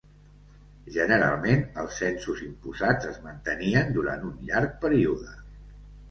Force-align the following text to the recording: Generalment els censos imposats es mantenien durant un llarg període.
Generalment 0.93 1.59
els 1.81 1.99
censos 2.03 2.41
imposats 2.45 3.09
es 3.09 3.19
mantenien 3.25 3.93
durant 3.99 4.25
un 4.31 4.39
llarg 4.49 4.73
període. 4.87 5.35